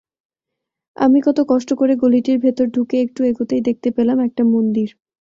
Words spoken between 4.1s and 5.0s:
একটা মন্দির।